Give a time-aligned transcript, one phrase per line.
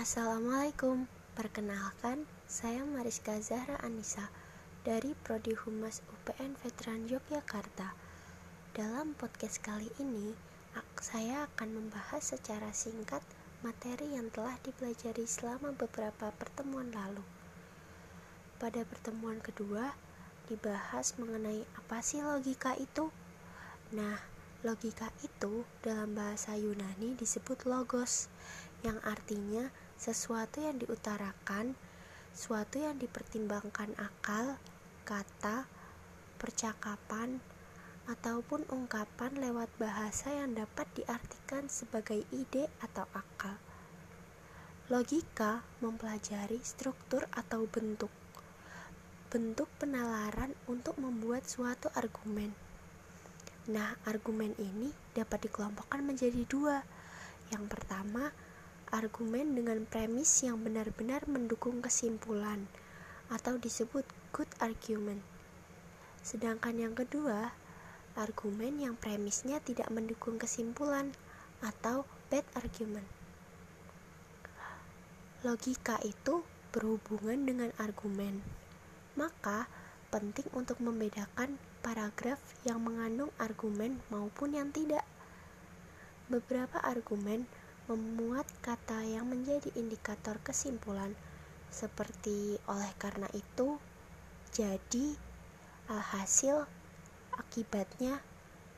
[0.00, 1.04] Assalamualaikum,
[1.36, 4.32] perkenalkan saya Mariska Zahra Anissa
[4.80, 7.92] dari Prodi Humas UPN Veteran Yogyakarta.
[8.72, 10.32] Dalam podcast kali ini,
[10.96, 13.20] saya akan membahas secara singkat
[13.60, 17.20] materi yang telah dipelajari selama beberapa pertemuan lalu.
[18.56, 19.92] Pada pertemuan kedua,
[20.48, 23.12] dibahas mengenai apa sih logika itu.
[23.92, 24.16] Nah,
[24.64, 28.32] logika itu dalam bahasa Yunani disebut logos,
[28.80, 29.68] yang artinya
[30.00, 31.76] sesuatu yang diutarakan,
[32.32, 34.56] suatu yang dipertimbangkan akal,
[35.04, 35.68] kata,
[36.40, 37.44] percakapan,
[38.08, 43.60] ataupun ungkapan lewat bahasa yang dapat diartikan sebagai ide atau akal.
[44.88, 48.10] Logika mempelajari struktur atau bentuk.
[49.28, 52.56] Bentuk penalaran untuk membuat suatu argumen.
[53.70, 56.82] Nah, argumen ini dapat dikelompokkan menjadi dua.
[57.54, 58.34] Yang pertama,
[58.90, 62.66] argumen dengan premis yang benar-benar mendukung kesimpulan
[63.30, 64.02] atau disebut
[64.34, 65.22] good argument.
[66.26, 67.54] Sedangkan yang kedua,
[68.18, 71.14] argumen yang premisnya tidak mendukung kesimpulan
[71.62, 73.06] atau bad argument.
[75.46, 76.44] Logika itu
[76.74, 78.44] berhubungan dengan argumen.
[79.16, 79.70] Maka,
[80.10, 85.06] penting untuk membedakan paragraf yang mengandung argumen maupun yang tidak.
[86.28, 87.48] Beberapa argumen
[87.90, 91.18] memuat kata yang menjadi indikator kesimpulan
[91.74, 93.82] seperti oleh karena itu,
[94.54, 95.18] jadi,
[95.90, 96.70] alhasil,
[97.34, 98.22] akibatnya,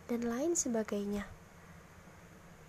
[0.09, 1.29] dan lain sebagainya.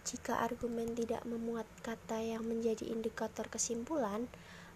[0.04, 4.28] Jika argumen tidak memuat kata yang menjadi indikator kesimpulan,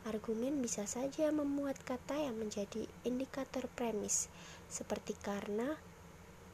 [0.08, 4.32] argumen bisa saja memuat kata yang menjadi indikator premis,
[4.72, 5.76] seperti karena,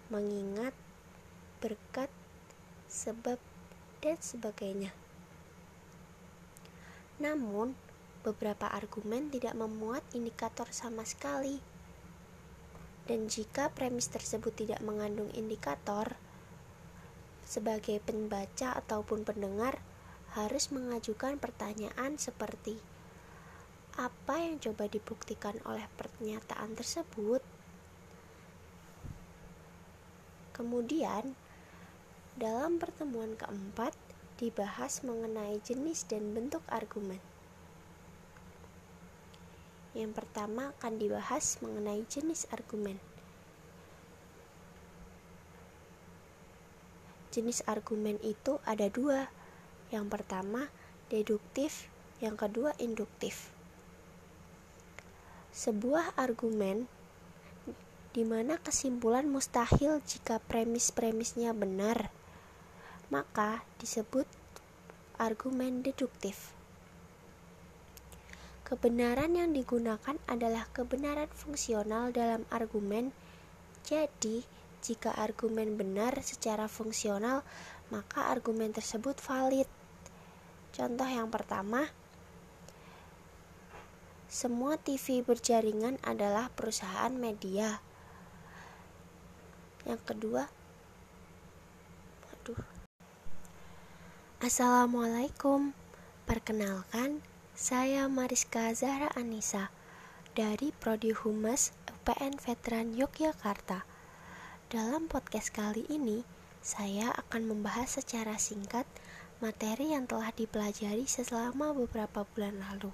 [0.10, 0.74] mengingat,
[1.62, 2.10] berkat,
[2.90, 3.38] sebab,
[4.02, 5.03] dan sebagainya.
[7.22, 7.78] Namun,
[8.24, 11.60] beberapa argumen tidak memuat indikator sama sekali.
[13.04, 16.16] Dan jika premis tersebut tidak mengandung indikator,
[17.44, 19.84] sebagai pembaca ataupun pendengar
[20.34, 22.80] harus mengajukan pertanyaan seperti
[23.94, 27.46] apa yang coba dibuktikan oleh pernyataan tersebut.
[30.58, 31.38] Kemudian,
[32.34, 33.94] dalam pertemuan keempat,
[34.42, 37.22] dibahas mengenai jenis dan bentuk argumen.
[39.94, 42.98] Yang pertama akan dibahas mengenai jenis argumen.
[47.30, 49.30] Jenis argumen itu ada dua.
[49.94, 50.70] Yang pertama,
[51.14, 53.54] deduktif, yang kedua, induktif.
[55.54, 56.90] Sebuah argumen
[58.14, 62.14] di mana kesimpulan mustahil jika premis-premisnya benar
[63.14, 64.26] maka disebut
[65.22, 66.50] argumen deduktif.
[68.66, 73.14] Kebenaran yang digunakan adalah kebenaran fungsional dalam argumen.
[73.86, 74.42] Jadi,
[74.82, 77.46] jika argumen benar secara fungsional,
[77.94, 79.70] maka argumen tersebut valid.
[80.74, 81.86] Contoh yang pertama,
[84.26, 87.78] semua TV berjaringan adalah perusahaan media.
[89.86, 90.50] Yang kedua,
[94.44, 95.72] Assalamualaikum.
[96.28, 97.24] Perkenalkan,
[97.56, 99.72] saya Mariska Zahra Anissa
[100.36, 103.88] dari Prodi Humas UPN Veteran Yogyakarta.
[104.68, 106.28] Dalam podcast kali ini,
[106.60, 108.84] saya akan membahas secara singkat
[109.40, 112.92] materi yang telah dipelajari selama beberapa bulan lalu.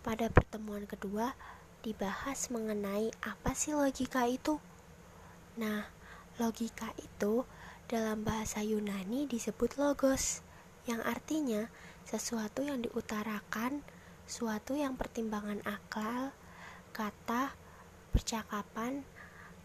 [0.00, 1.36] Pada pertemuan kedua,
[1.84, 4.56] dibahas mengenai apa sih logika itu.
[5.60, 5.92] Nah,
[6.40, 7.44] logika itu
[7.86, 10.42] dalam bahasa Yunani disebut logos,
[10.90, 11.70] yang artinya
[12.02, 13.86] sesuatu yang diutarakan,
[14.26, 16.34] suatu yang pertimbangan akal,
[16.90, 17.54] kata,
[18.10, 19.06] percakapan,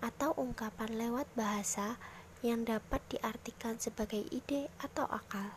[0.06, 1.98] atau ungkapan lewat bahasa
[2.46, 5.54] yang dapat diartikan sebagai ide atau akal.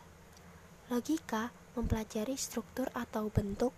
[0.88, 3.76] Logika mempelajari struktur atau bentuk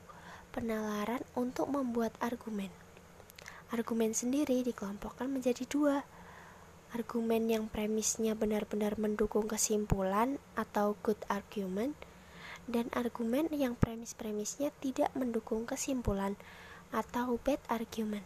[0.54, 2.70] penalaran untuk membuat argumen.
[3.74, 6.06] Argumen sendiri dikelompokkan menjadi dua,
[6.96, 11.92] argumen yang premisnya benar-benar mendukung kesimpulan atau good argument
[12.64, 16.40] dan argumen yang premis-premisnya tidak mendukung kesimpulan
[16.96, 18.24] atau bad argument.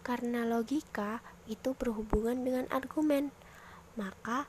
[0.00, 3.28] Karena logika itu berhubungan dengan argumen,
[4.00, 4.48] maka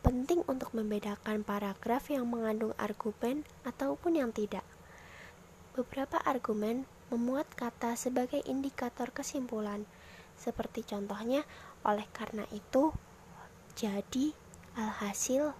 [0.00, 4.64] penting untuk membedakan paragraf yang mengandung argumen ataupun yang tidak.
[5.76, 9.84] Beberapa argumen memuat kata sebagai indikator kesimpulan,
[10.40, 11.44] seperti contohnya
[11.86, 12.92] oleh karena itu,
[13.76, 14.36] jadi,
[14.76, 15.56] alhasil,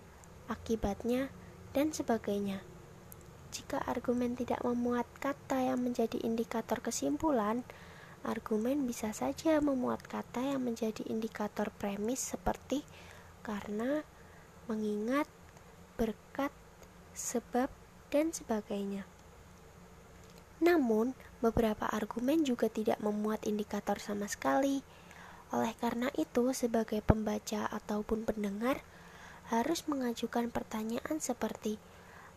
[0.51, 1.33] akibatnya,
[1.73, 2.61] dan sebagainya.
[3.51, 7.67] jika argumen tidak memuat kata yang menjadi indikator kesimpulan,
[8.23, 12.87] argumen bisa saja memuat kata yang menjadi indikator premis seperti
[13.43, 14.07] karena,
[14.71, 15.27] mengingat,
[15.99, 16.55] berkat,
[17.11, 17.69] sebab,
[18.15, 19.03] dan sebagainya.
[20.63, 24.85] Namun, beberapa argumen juga tidak memuat indikator sama sekali.
[25.51, 28.83] Oleh karena itu, sebagai pembaca ataupun pendengar
[29.51, 31.83] harus mengajukan pertanyaan seperti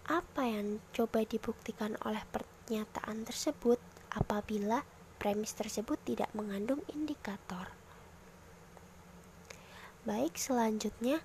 [0.10, 3.78] apa yang coba dibuktikan oleh pernyataan tersebut
[4.12, 4.84] apabila
[5.22, 7.72] premis tersebut tidak mengandung indikator.
[10.04, 11.24] Baik, selanjutnya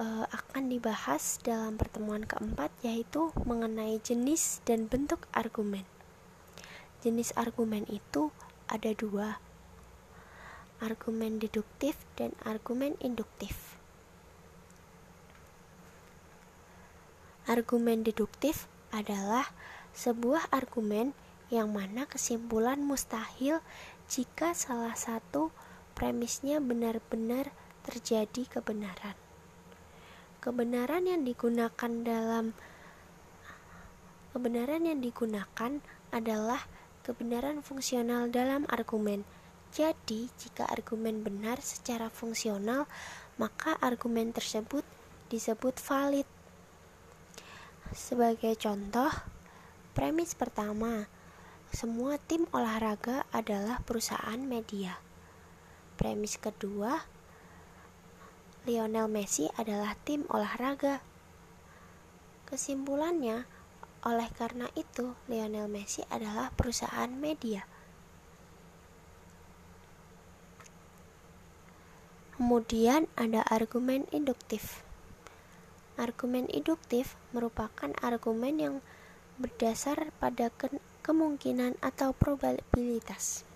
[0.00, 5.86] uh, akan dibahas dalam pertemuan keempat yaitu mengenai jenis dan bentuk argumen.
[7.06, 8.34] Jenis argumen itu
[8.66, 9.38] ada dua,
[10.82, 13.78] argumen deduktif dan argumen induktif.
[17.46, 19.54] Argumen deduktif adalah
[19.94, 21.14] sebuah argumen
[21.54, 23.62] yang mana kesimpulan mustahil
[24.10, 25.54] jika salah satu
[25.94, 27.54] premisnya benar-benar
[27.86, 29.14] terjadi kebenaran
[30.42, 32.50] kebenaran yang digunakan dalam
[34.34, 35.78] kebenaran yang digunakan
[36.10, 36.66] adalah
[37.06, 39.22] kebenaran fungsional dalam argumen.
[39.72, 42.84] Jadi, jika argumen benar secara fungsional,
[43.40, 44.84] maka argumen tersebut
[45.32, 46.28] disebut valid.
[47.96, 49.08] Sebagai contoh,
[49.96, 51.08] premis pertama,
[51.72, 55.00] semua tim olahraga adalah perusahaan media.
[55.96, 57.08] Premis kedua,
[58.68, 61.00] Lionel Messi adalah tim olahraga.
[62.44, 63.48] Kesimpulannya,
[64.04, 67.71] oleh karena itu, Lionel Messi adalah perusahaan media.
[72.42, 74.82] Kemudian ada argumen induktif.
[75.94, 78.74] Argumen induktif merupakan argumen yang
[79.38, 80.66] berdasar pada ke
[81.06, 83.46] kemungkinan atau probabilitas.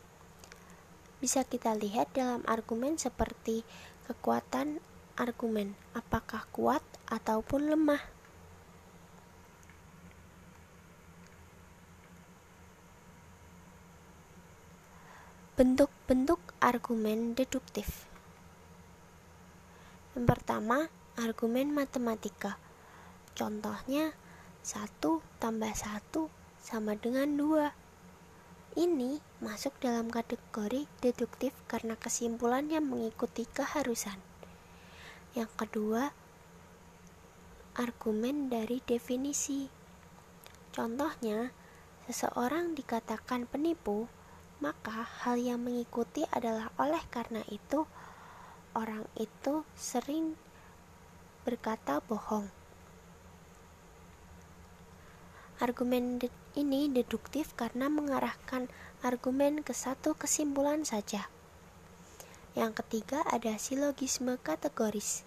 [1.19, 3.67] Bisa kita lihat dalam argumen seperti
[4.06, 4.79] kekuatan
[5.19, 8.06] argumen apakah kuat ataupun lemah.
[15.59, 18.06] Bentuk-bentuk argumen deduktif.
[20.17, 20.89] Yang pertama,
[21.21, 22.57] argumen matematika.
[23.37, 24.17] Contohnya,
[24.65, 28.81] 1 tambah 1 sama dengan 2.
[28.81, 34.17] Ini masuk dalam kategori deduktif karena kesimpulannya mengikuti keharusan.
[35.37, 36.17] Yang kedua,
[37.77, 39.69] argumen dari definisi.
[40.73, 41.53] Contohnya,
[42.09, 44.09] seseorang dikatakan penipu,
[44.65, 47.85] maka hal yang mengikuti adalah oleh karena itu
[48.76, 50.37] orang itu sering
[51.49, 52.52] berkata bohong.
[55.56, 56.20] Argumen
[56.52, 58.69] ini deduktif karena mengarahkan
[59.00, 61.32] argumen ke satu kesimpulan saja.
[62.52, 65.25] Yang ketiga ada silogisme kategoris.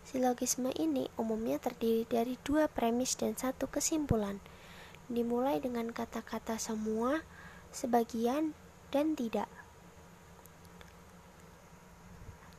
[0.00, 4.40] Silogisme ini umumnya terdiri dari dua premis dan satu kesimpulan.
[5.12, 7.20] Dimulai dengan kata-kata semua,
[7.68, 8.56] sebagian,
[8.88, 9.48] dan tidak.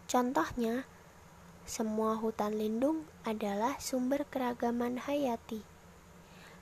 [0.08, 0.88] Contohnya,
[1.68, 5.68] semua hutan lindung adalah sumber keragaman hayati.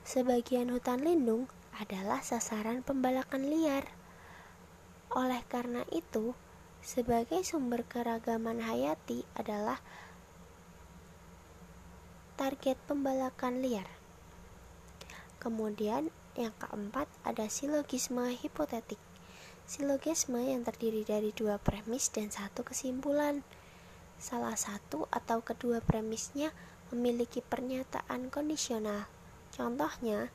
[0.02, 1.46] Sebagian hutan lindung
[1.78, 3.86] adalah sasaran pembalakan liar.
[5.14, 6.34] Oleh karena itu,
[6.82, 9.78] sebagai sumber keragaman hayati adalah
[12.34, 13.86] target pembalakan liar.
[15.38, 19.15] Kemudian yang keempat ada silogisme hipotetik.
[19.66, 23.42] Silogisme yang terdiri dari dua premis dan satu kesimpulan.
[24.22, 26.54] Salah satu atau kedua premisnya
[26.94, 29.10] memiliki pernyataan kondisional.
[29.52, 30.30] Contohnya,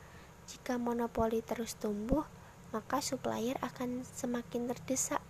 [0.51, 2.27] jika monopoli terus tumbuh,
[2.75, 5.23] maka supplier akan semakin terdesak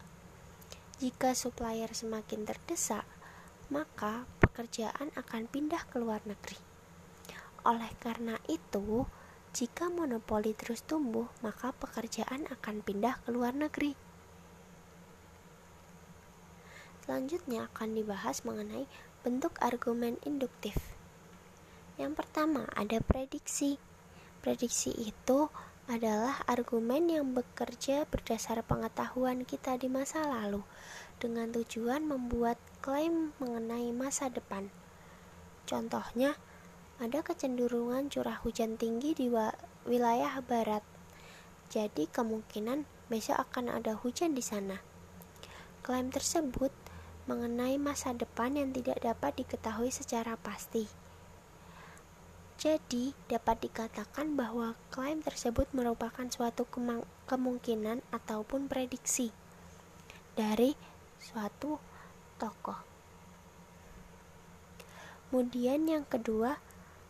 [1.01, 3.09] jika supplier semakin terdesak,
[3.73, 6.61] maka pekerjaan akan pindah ke luar negeri.
[7.65, 9.09] Oleh karena itu,
[9.51, 13.99] jika monopoli terus tumbuh, maka pekerjaan akan pindah ke luar negeri.
[17.03, 18.87] Selanjutnya akan dibahas mengenai
[19.27, 20.79] bentuk argumen induktif.
[21.99, 23.83] Yang pertama ada prediksi.
[24.41, 25.51] Prediksi itu
[25.91, 30.63] adalah argumen yang bekerja berdasar pengetahuan kita di masa lalu
[31.19, 34.71] dengan tujuan membuat klaim mengenai masa depan.
[35.67, 36.39] Contohnya,
[37.01, 39.33] ada kecenderungan curah hujan tinggi di
[39.89, 40.85] wilayah barat.
[41.73, 44.85] Jadi kemungkinan besok akan ada hujan di sana.
[45.81, 46.69] Klaim tersebut
[47.25, 50.85] mengenai masa depan yang tidak dapat diketahui secara pasti.
[52.61, 56.69] Jadi, dapat dikatakan bahwa klaim tersebut merupakan suatu
[57.25, 59.33] kemungkinan ataupun prediksi
[60.37, 60.77] dari
[61.17, 61.81] suatu
[62.37, 62.77] tokoh.
[65.33, 66.61] Kemudian yang kedua,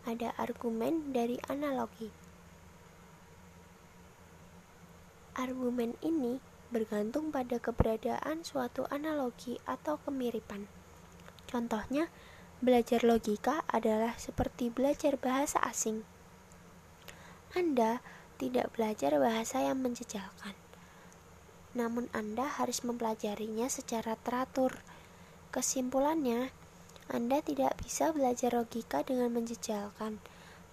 [0.07, 2.13] ada argumen dari analogi.
[5.37, 6.41] Argumen ini
[6.71, 10.69] bergantung pada keberadaan suatu analogi atau kemiripan.
[11.51, 12.07] Contohnya,
[12.61, 16.05] Belajar logika adalah seperti belajar bahasa asing.
[17.57, 18.05] Anda
[18.37, 20.53] tidak belajar bahasa yang menjejalkan,
[21.73, 24.77] namun Anda harus mempelajarinya secara teratur.
[25.57, 26.53] Kesimpulannya,
[27.11, 30.23] Anda tidak bisa belajar logika dengan menjejalkan,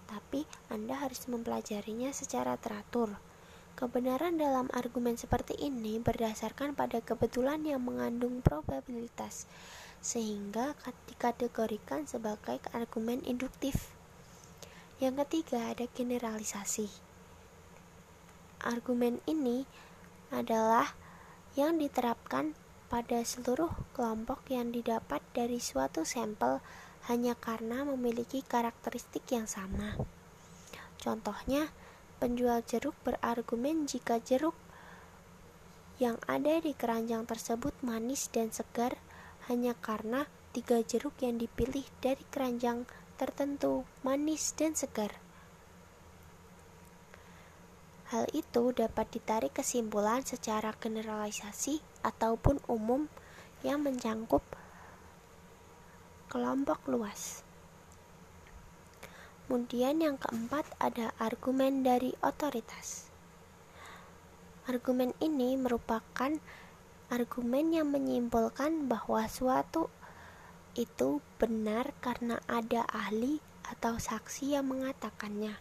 [0.06, 3.18] tapi Anda harus mempelajarinya secara teratur.
[3.74, 9.50] Kebenaran dalam argumen seperti ini berdasarkan pada kebetulan yang mengandung probabilitas
[9.98, 10.78] sehingga
[11.10, 13.90] dikategorikan sebagai argumen induktif.
[15.02, 16.86] Yang ketiga ada generalisasi.
[18.62, 19.66] Argumen ini
[20.30, 20.94] adalah
[21.58, 22.54] yang diterapkan
[22.88, 26.64] pada seluruh kelompok yang didapat dari suatu sampel
[27.08, 29.96] hanya karena memiliki karakteristik yang sama.
[30.98, 31.70] Contohnya,
[32.18, 34.56] penjual jeruk berargumen jika jeruk
[36.02, 38.98] yang ada di keranjang tersebut manis dan segar
[39.46, 40.26] hanya karena
[40.56, 45.14] tiga jeruk yang dipilih dari keranjang tertentu manis dan segar.
[48.08, 53.04] Hal itu dapat ditarik kesimpulan secara generalisasi ataupun umum
[53.60, 54.40] yang mencangkup
[56.32, 57.44] kelompok luas.
[59.44, 63.08] Kemudian yang keempat ada argumen dari otoritas.
[64.68, 66.36] Argumen ini merupakan
[67.08, 69.88] argumen yang menyimpulkan bahwa suatu
[70.76, 75.56] itu benar karena ada ahli atau saksi yang mengatakannya.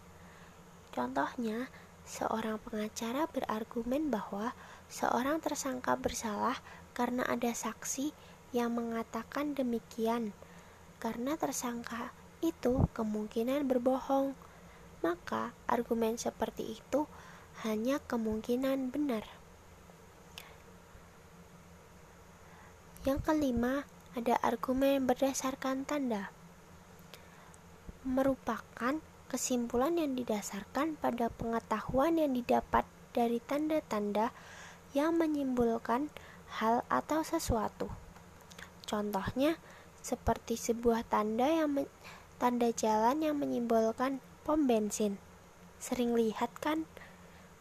[0.92, 1.72] Contohnya,
[2.04, 4.51] seorang pengacara berargumen bahwa
[4.88, 6.60] seorang tersangka bersalah
[6.96, 8.12] karena ada saksi
[8.56, 10.32] yang mengatakan demikian.
[10.98, 12.10] Karena tersangka
[12.41, 14.34] itu kemungkinan berbohong,
[15.06, 17.06] maka argumen seperti itu
[17.62, 19.25] hanya kemungkinan benar.
[23.06, 23.86] Yang kelima,
[24.17, 26.34] ada argumen berdasarkan tanda.
[28.03, 34.34] Merupakan kesimpulan yang didasarkan pada pengetahuan yang didapat dari tanda-tanda
[34.96, 36.12] yang menyimpulkan
[36.60, 37.91] hal atau sesuatu.
[38.88, 39.60] Contohnya,
[40.00, 41.84] seperti sebuah tanda yang
[42.39, 45.20] tanda jalan yang menyimbolkan pom bensin.
[45.82, 46.88] Sering lihat kan?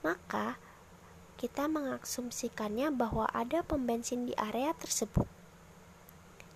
[0.06, 0.54] Maka
[1.36, 5.26] kita mengasumsikannya bahwa ada pom bensin di area tersebut.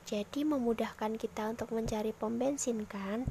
[0.07, 3.27] Jadi memudahkan kita untuk mencari pom bensin kan?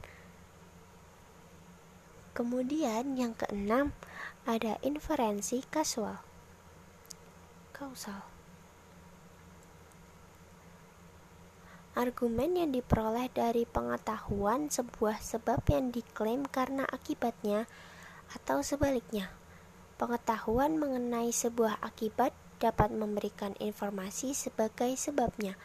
[2.36, 3.92] Kemudian yang keenam
[4.48, 6.29] ada inferensi kasual.
[7.80, 8.20] Kausal.
[11.96, 17.72] Argumen yang diperoleh dari pengetahuan sebuah sebab yang diklaim karena akibatnya
[18.36, 19.32] atau sebaliknya.
[19.96, 25.56] Pengetahuan mengenai sebuah akibat dapat memberikan informasi sebagai sebabnya.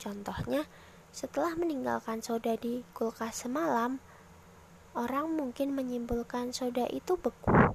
[0.00, 0.64] Contohnya,
[1.12, 4.00] setelah meninggalkan soda di kulkas semalam,
[4.96, 7.73] orang mungkin menyimpulkan soda itu beku.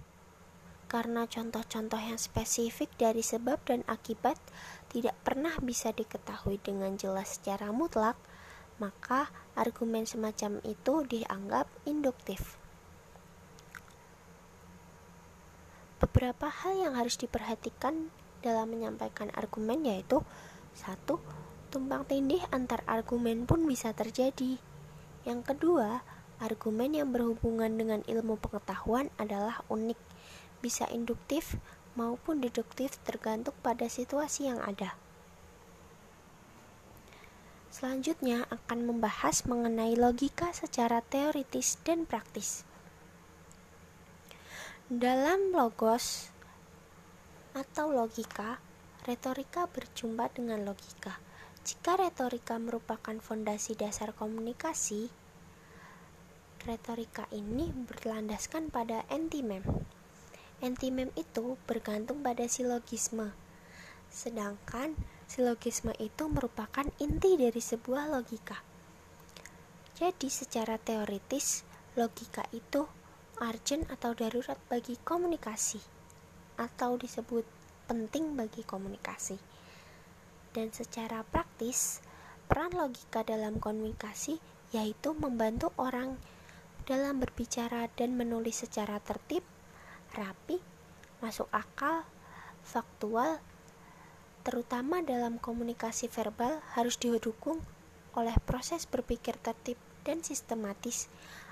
[0.89, 4.41] Karena contoh-contoh yang spesifik dari sebab dan akibat
[4.89, 8.17] tidak pernah bisa diketahui dengan jelas secara mutlak,
[8.81, 12.57] maka argumen semacam itu dianggap induktif.
[16.01, 20.23] Beberapa hal yang harus diperhatikan dalam menyampaikan argumen yaitu
[20.73, 21.19] satu,
[21.69, 24.57] tumpang tindih antar argumen pun bisa terjadi.
[25.27, 26.01] Yang kedua,
[26.39, 29.99] argumen yang berhubungan dengan ilmu pengetahuan adalah unik,
[30.59, 31.59] bisa induktif
[31.99, 34.95] maupun deduktif tergantung pada situasi yang ada.
[37.69, 42.65] Selanjutnya akan membahas mengenai logika secara teoritis dan praktis.
[44.89, 46.33] Dalam logos
[47.53, 48.57] atau logika,
[49.05, 51.21] retorika berjumpa dengan logika.
[51.61, 55.13] Jika retorika merupakan fondasi dasar komunikasi,
[56.65, 59.61] retorika ini berlandaskan pada antimem.
[60.59, 63.31] Antimem itu bergantung pada silogisme,
[64.11, 64.91] sedangkan
[65.23, 68.59] silogisme itu merupakan inti dari sebuah logika.
[69.95, 71.63] Jadi, secara teoritis,
[71.95, 72.83] logika itu
[73.39, 75.79] urgent atau darurat bagi komunikasi
[76.59, 77.47] atau disebut
[77.87, 79.39] penting bagi komunikasi.
[80.51, 82.03] Dan secara praktis,
[82.51, 84.43] peran logika dalam komunikasi
[84.75, 86.19] yaitu membantu orang
[86.83, 89.41] dalam berbicara dan menulis secara tertib,
[90.15, 90.61] rapi,
[91.19, 92.05] masuk akal,
[92.63, 93.41] faktual,
[94.45, 97.59] terutama dalam komunikasi verbal harus didukung
[98.17, 101.11] oleh proses berpikir tertib dan sistematis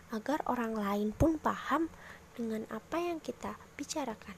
[0.09, 1.91] agar orang lain pun paham
[2.33, 4.37] dengan apa yang kita bicarakan.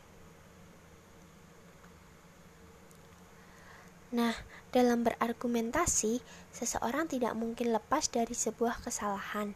[4.09, 4.33] Nah,
[4.73, 6.17] dalam berargumentasi,
[6.49, 9.53] seseorang tidak mungkin lepas dari sebuah kesalahan.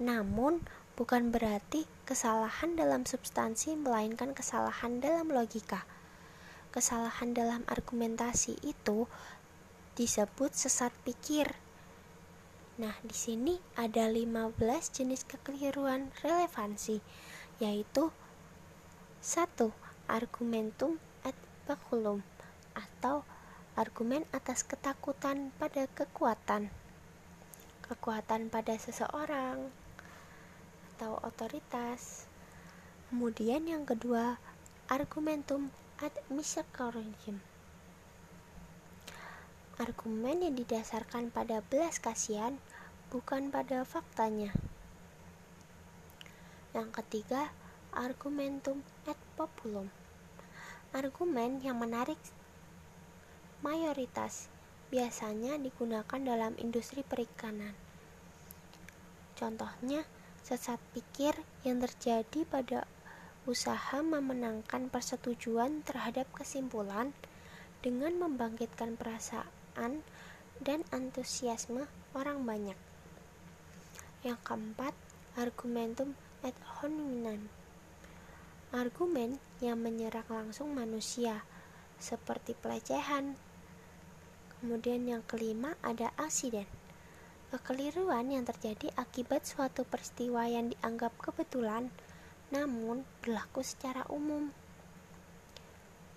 [0.00, 5.88] Namun, bukan berarti kesalahan dalam substansi melainkan kesalahan dalam logika.
[6.72, 9.08] Kesalahan dalam argumentasi itu
[9.96, 11.52] disebut sesat pikir.
[12.80, 14.56] Nah, di sini ada 15
[14.88, 17.04] jenis kekeliruan relevansi,
[17.60, 18.08] yaitu
[19.20, 19.68] 1.
[20.08, 21.36] Argumentum ad
[21.68, 22.24] baculum
[22.72, 23.24] atau
[23.76, 26.72] argumen atas ketakutan pada kekuatan,
[27.84, 29.81] kekuatan pada seseorang
[31.02, 32.30] atau otoritas.
[33.10, 34.38] Kemudian yang kedua,
[34.86, 37.42] argumentum ad misericordiam.
[39.82, 42.54] Argumen yang didasarkan pada belas kasihan
[43.10, 44.54] bukan pada faktanya.
[46.70, 47.50] Yang ketiga,
[47.90, 49.90] argumentum ad populum.
[50.94, 52.22] Argumen yang menarik
[53.58, 54.46] mayoritas
[54.94, 57.74] biasanya digunakan dalam industri perikanan.
[59.34, 60.06] Contohnya,
[60.42, 62.86] sesat pikir yang terjadi pada
[63.46, 67.10] usaha memenangkan persetujuan terhadap kesimpulan
[67.82, 70.06] dengan membangkitkan perasaan
[70.62, 72.78] dan antusiasme orang banyak.
[74.22, 74.94] Yang keempat,
[75.34, 76.14] argumentum
[76.46, 77.50] ad hominem.
[78.70, 81.42] Argumen yang menyerang langsung manusia,
[81.98, 83.34] seperti pelecehan,
[84.62, 86.70] Kemudian yang kelima ada aksiden.
[87.52, 91.92] Kekeliruan yang terjadi akibat suatu peristiwa yang dianggap kebetulan
[92.48, 94.48] namun berlaku secara umum.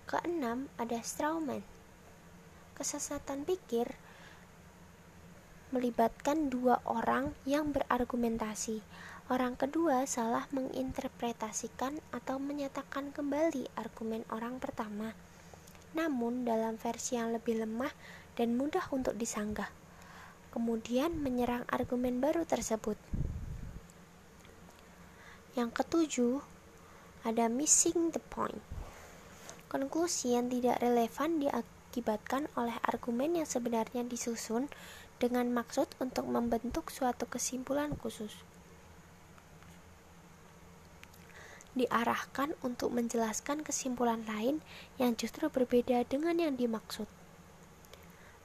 [0.08, 1.60] Keenam ada strawman.
[2.72, 3.84] Kesesatan pikir
[5.76, 8.80] melibatkan dua orang yang berargumentasi.
[9.28, 15.12] Orang kedua salah menginterpretasikan atau menyatakan kembali argumen orang pertama.
[15.92, 17.92] Namun dalam versi yang lebih lemah
[18.40, 19.68] dan mudah untuk disanggah.
[20.56, 22.96] Kemudian menyerang argumen baru tersebut.
[25.52, 26.40] Yang ketujuh,
[27.28, 28.64] ada missing the point.
[29.68, 34.72] Konklusi yang tidak relevan diakibatkan oleh argumen yang sebenarnya disusun
[35.20, 38.32] dengan maksud untuk membentuk suatu kesimpulan khusus.
[41.76, 44.64] Diarahkan untuk menjelaskan kesimpulan lain
[44.96, 47.04] yang justru berbeda dengan yang dimaksud.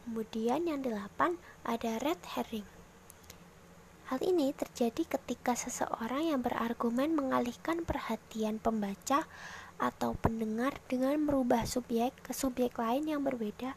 [0.04, 2.66] Kemudian yang delapan ada red herring.
[4.12, 9.24] Hal ini terjadi ketika seseorang yang berargumen mengalihkan perhatian pembaca
[9.80, 13.74] atau pendengar dengan merubah subjek ke subjek lain yang berbeda,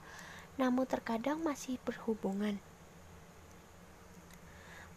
[0.58, 2.58] namun terkadang masih berhubungan.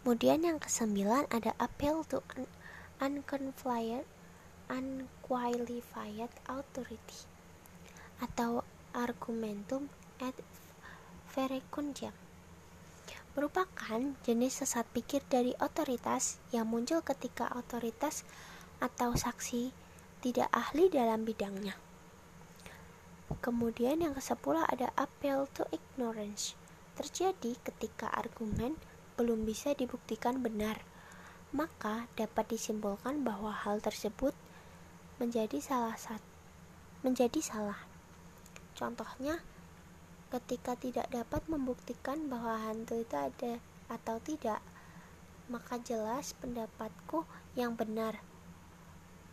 [0.01, 2.47] Kemudian yang kesembilan ada appeal to un
[2.97, 4.07] unqualified,
[4.71, 7.27] unqualified authority
[8.17, 10.33] atau argumentum ad
[11.37, 12.17] verecundiam
[13.37, 18.25] merupakan jenis sesat pikir dari otoritas yang muncul ketika otoritas
[18.81, 19.69] atau saksi
[20.25, 21.77] tidak ahli dalam bidangnya.
[23.37, 26.57] Kemudian yang kesepuluh ada appeal to ignorance.
[26.97, 28.73] Terjadi ketika argumen
[29.21, 30.81] belum bisa dibuktikan benar,
[31.53, 34.33] maka dapat disimpulkan bahwa hal tersebut
[35.21, 36.25] menjadi salah satu
[37.05, 37.77] menjadi salah.
[38.73, 39.41] Contohnya,
[40.27, 44.59] ketika tidak dapat membuktikan bahwa hantu itu ada atau tidak,
[45.47, 47.23] maka jelas pendapatku
[47.55, 48.19] yang benar,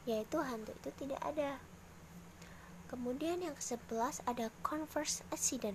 [0.06, 1.58] yaitu hantu itu tidak ada.
[2.86, 5.74] Kemudian yang ke-11 ada converse accident.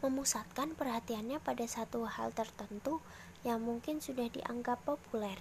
[0.00, 3.04] Memusatkan perhatiannya pada satu hal tertentu
[3.44, 5.36] yang mungkin sudah dianggap populer.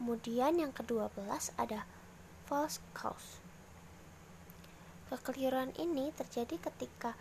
[0.00, 1.84] Kemudian yang ke-12 ada
[2.48, 3.39] false cause
[5.10, 7.18] Kekeliruan ini terjadi ketika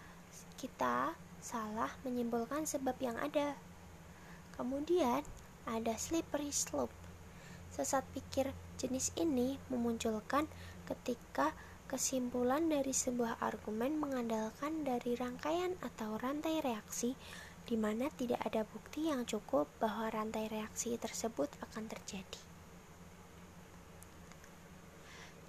[0.62, 3.58] kita salah menyimpulkan sebab yang ada.
[4.54, 5.26] Kemudian
[5.66, 6.94] ada slippery slope.
[7.74, 10.46] Sesat pikir jenis ini memunculkan
[10.86, 11.58] ketika
[11.90, 17.18] kesimpulan dari sebuah argumen mengandalkan dari rangkaian atau rantai reaksi
[17.66, 22.42] di mana tidak ada bukti yang cukup bahwa rantai reaksi tersebut akan terjadi.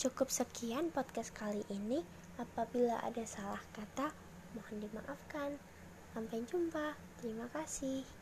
[0.01, 2.01] Cukup sekian podcast kali ini.
[2.41, 4.09] Apabila ada salah kata,
[4.57, 5.61] mohon dimaafkan.
[6.17, 6.97] Sampai jumpa.
[7.21, 8.20] Terima kasih.